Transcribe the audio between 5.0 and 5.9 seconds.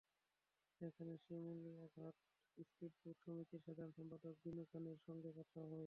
সঙ্গে কথা হয়।